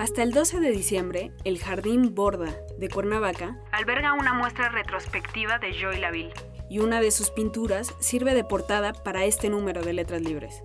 Hasta 0.00 0.22
el 0.22 0.32
12 0.32 0.60
de 0.60 0.70
diciembre, 0.70 1.30
el 1.44 1.58
Jardín 1.58 2.14
Borda 2.14 2.48
de 2.78 2.88
Cuernavaca 2.88 3.60
alberga 3.70 4.14
una 4.14 4.32
muestra 4.32 4.70
retrospectiva 4.70 5.58
de 5.58 5.74
Joy 5.74 5.98
Laville 5.98 6.32
y 6.70 6.78
una 6.78 7.02
de 7.02 7.10
sus 7.10 7.30
pinturas 7.30 7.94
sirve 8.00 8.32
de 8.32 8.42
portada 8.42 8.94
para 8.94 9.26
este 9.26 9.50
número 9.50 9.82
de 9.82 9.92
Letras 9.92 10.22
Libres. 10.22 10.64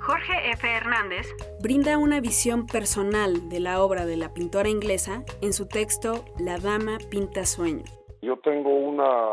Jorge 0.00 0.52
F. 0.52 0.66
Hernández 0.66 1.26
brinda 1.60 1.98
una 1.98 2.18
visión 2.20 2.66
personal 2.66 3.50
de 3.50 3.60
la 3.60 3.82
obra 3.82 4.06
de 4.06 4.16
la 4.16 4.32
pintora 4.32 4.70
inglesa 4.70 5.22
en 5.42 5.52
su 5.52 5.68
texto 5.68 6.24
La 6.38 6.56
Dama 6.56 6.96
Pinta 7.10 7.44
Sueño. 7.44 7.84
Yo 8.22 8.38
tengo 8.38 8.74
una, 8.74 9.32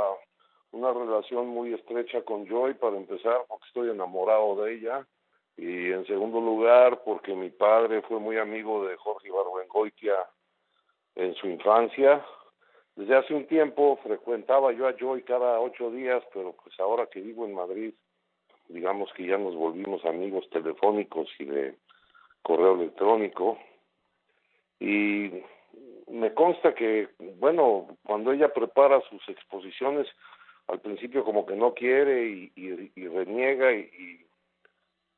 una 0.74 0.92
relación 0.92 1.48
muy 1.48 1.74
estrecha 1.74 2.24
con 2.26 2.46
Joy 2.46 2.74
para 2.74 2.98
empezar 2.98 3.46
porque 3.48 3.68
estoy 3.68 3.90
enamorado 3.90 4.66
de 4.66 4.74
ella 4.74 5.08
y 5.58 5.92
en 5.92 6.06
segundo 6.08 6.42
lugar 6.42 7.02
porque 7.04 7.36
mi 7.36 7.50
padre 7.50 8.02
fue 8.02 8.20
muy 8.20 8.38
amigo 8.38 8.86
de 8.86 8.96
Jorge 8.98 9.30
Barbengoitia 9.32 10.16
en 11.16 11.36
su 11.36 11.48
infancia. 11.48 12.26
Desde 12.96 13.16
hace 13.16 13.34
un 13.34 13.46
tiempo 13.48 14.00
frecuentaba 14.04 14.72
yo 14.72 14.88
a 14.88 14.94
Joy 14.94 15.24
cada 15.24 15.60
ocho 15.60 15.92
días, 15.92 16.24
pero 16.34 16.56
pues 16.64 16.80
ahora 16.80 17.08
que 17.08 17.22
vivo 17.22 17.46
en 17.46 17.56
Madrid, 17.56 17.94
digamos 18.68 19.12
que 19.14 19.28
ya 19.28 19.38
nos 19.38 19.56
volvimos 19.56 20.04
amigos 20.06 20.50
telefónicos 20.50 21.28
y 21.40 21.46
de 21.46 21.76
correo 22.42 22.76
electrónico. 22.76 23.58
Y 24.80 25.32
me 26.08 26.34
consta 26.34 26.74
que, 26.76 27.10
bueno, 27.40 27.88
cuando 28.06 28.32
ella 28.32 28.54
prepara 28.54 29.02
sus 29.10 29.28
exposiciones, 29.30 30.08
al 30.68 30.80
principio 30.80 31.24
como 31.24 31.46
que 31.46 31.56
no 31.56 31.74
quiere 31.74 32.26
y, 32.26 32.52
y 32.56 33.08
reniega 33.08 33.72
y, 33.74 34.26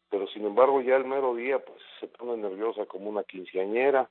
pero 0.10 0.28
sin 0.28 0.46
embargo 0.46 0.82
ya 0.82 0.96
el 0.96 1.06
mero 1.06 1.36
día 1.36 1.60
pues 1.60 1.82
se 2.00 2.08
pone 2.08 2.38
nerviosa 2.38 2.86
como 2.86 3.10
una 3.10 3.24
quinceañera. 3.24 4.10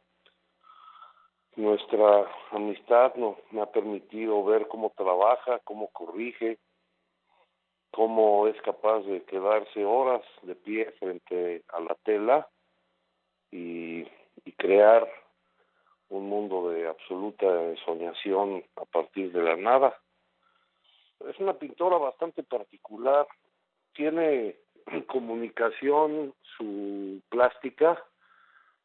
Nuestra 1.56 2.28
amistad 2.50 3.14
no, 3.14 3.36
me 3.52 3.60
ha 3.62 3.66
permitido 3.66 4.44
ver 4.44 4.66
cómo 4.66 4.92
trabaja, 4.96 5.60
cómo 5.60 5.88
corrige, 5.88 6.58
cómo 7.92 8.48
es 8.48 8.60
capaz 8.62 9.00
de 9.02 9.22
quedarse 9.22 9.84
horas 9.84 10.22
de 10.42 10.56
pie 10.56 10.90
frente 10.98 11.62
a 11.68 11.80
la 11.80 11.94
tela 12.02 12.48
y, 13.52 14.00
y 14.44 14.52
crear 14.56 15.08
un 16.08 16.28
mundo 16.28 16.70
de 16.70 16.88
absoluta 16.88 17.46
soñación 17.84 18.64
a 18.76 18.84
partir 18.84 19.32
de 19.32 19.42
la 19.42 19.56
nada. 19.56 19.96
Es 21.28 21.38
una 21.38 21.54
pintora 21.54 21.98
bastante 21.98 22.42
particular, 22.42 23.26
tiene 23.94 24.56
comunicación 25.06 26.34
su 26.56 27.20
plástica 27.28 28.02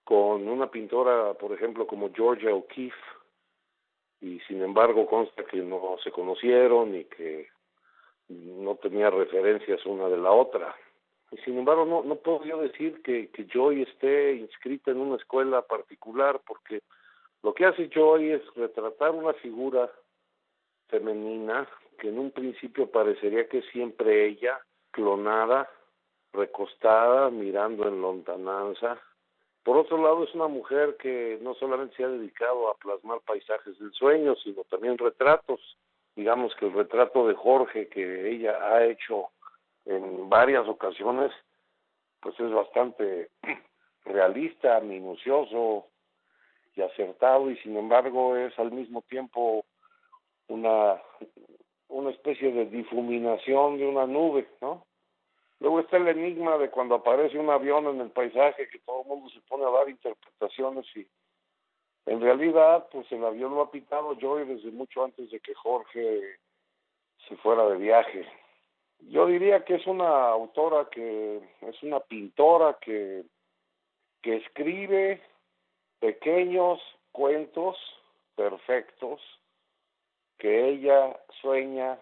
con 0.03 0.47
una 0.47 0.72
pintora, 0.72 1.33
por 1.36 1.53
ejemplo, 1.53 1.86
como 1.86 2.11
Georgia 2.14 2.53
O'Keeffe, 2.53 2.95
y 4.22 4.39
sin 4.42 4.61
embargo 4.61 5.05
consta 5.05 5.45
que 5.45 5.58
no 5.58 5.97
se 6.03 6.11
conocieron 6.11 6.95
y 6.95 7.05
que 7.05 7.47
no 8.27 8.75
tenía 8.75 9.09
referencias 9.09 9.86
una 9.86 10.09
de 10.09 10.17
la 10.17 10.31
otra. 10.31 10.75
Y 11.31 11.38
sin 11.38 11.58
embargo 11.59 11.86
no, 11.86 12.03
no 12.03 12.16
puedo 12.16 12.44
yo 12.44 12.59
decir 12.59 13.02
que, 13.02 13.30
que 13.30 13.45
Joy 13.45 13.83
esté 13.83 14.33
inscrita 14.33 14.92
en 14.92 14.97
una 14.97 15.17
escuela 15.17 15.61
particular 15.61 16.42
porque 16.45 16.81
lo 17.44 17.53
que 17.53 17.66
hace 17.66 17.89
Joy 17.89 18.31
es 18.31 18.42
retratar 18.55 19.11
una 19.11 19.33
figura 19.33 19.89
femenina 20.88 21.67
que 22.00 22.09
en 22.09 22.20
un 22.20 22.31
principio 22.31 22.89
parecería 22.89 23.47
que 23.47 23.61
siempre 23.72 24.25
ella, 24.25 24.59
clonada, 24.92 25.70
recostada, 26.33 27.30
mirando 27.30 27.88
en 27.88 28.02
lontananza. 28.02 28.99
Por 29.63 29.77
otro 29.77 30.02
lado, 30.02 30.23
es 30.23 30.33
una 30.33 30.47
mujer 30.47 30.97
que 30.97 31.38
no 31.41 31.53
solamente 31.55 31.95
se 31.95 32.03
ha 32.03 32.08
dedicado 32.08 32.69
a 32.69 32.75
plasmar 32.75 33.19
paisajes 33.21 33.77
del 33.80 33.91
sueño, 33.94 34.36
sino 34.36 34.63
también 34.63 34.97
retratos. 34.97 35.59
Digamos 36.15 36.55
que 36.55 36.67
el 36.67 36.73
retrato 36.73 37.27
de 37.27 37.36
Jorge 37.36 37.87
que 37.87 38.31
ella 38.31 38.58
ha 38.61 38.86
hecho 38.86 39.30
en 39.86 40.30
varias 40.30 40.67
ocasiones, 40.67 41.31
pues 42.21 42.39
es 42.39 42.52
bastante 42.52 43.30
realista, 44.05 44.80
minucioso 44.80 45.86
y 46.75 46.81
acertado, 46.81 47.49
y 47.49 47.58
sin 47.58 47.77
embargo 47.77 48.36
es 48.36 48.58
al 48.59 48.71
mismo 48.71 49.02
tiempo 49.04 49.65
una, 50.48 51.02
una 51.87 52.09
especie 52.11 52.52
de 52.52 52.65
difuminación 52.65 53.77
de 53.77 53.87
una 53.87 54.05
nube, 54.05 54.48
¿no? 54.61 54.86
Luego 55.69 55.81
está 55.81 55.97
el 55.97 56.07
enigma 56.07 56.57
de 56.57 56.71
cuando 56.71 56.95
aparece 56.95 57.37
un 57.37 57.52
avión 57.52 57.85
en 57.85 58.02
el 58.02 58.09
paisaje 58.09 58.67
que 58.69 58.80
todo 58.80 59.03
el 59.03 59.07
mundo 59.07 59.30
se 59.30 59.39
pone 59.41 59.65
a 59.65 59.69
dar 59.69 59.87
interpretaciones 59.87 60.83
y 60.95 61.05
en 62.07 62.19
realidad 62.19 62.87
pues 62.91 63.05
el 63.11 63.23
avión 63.23 63.53
lo 63.53 63.61
ha 63.61 63.69
pitado 63.69 64.17
Joy 64.19 64.45
desde 64.45 64.71
mucho 64.71 65.03
antes 65.03 65.30
de 65.30 65.39
que 65.39 65.53
Jorge 65.53 66.39
se 67.27 67.37
fuera 67.37 67.69
de 67.69 67.77
viaje. 67.77 68.27
Yo 69.11 69.27
diría 69.27 69.63
que 69.63 69.75
es 69.75 69.85
una 69.85 70.30
autora 70.30 70.89
que 70.89 71.39
es 71.61 71.83
una 71.83 71.99
pintora 71.99 72.80
que 72.81 73.25
que 74.23 74.37
escribe 74.37 75.21
pequeños 75.99 76.80
cuentos 77.11 77.77
perfectos 78.36 79.21
que 80.39 80.67
ella 80.67 81.15
sueña 81.41 81.99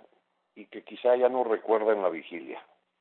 y 0.55 0.67
que 0.67 0.85
quizá 0.85 1.17
ya 1.17 1.27
no 1.27 1.43
recuerda 1.43 1.91
en 1.91 2.01
la 2.01 2.07
vigilia. 2.07 2.65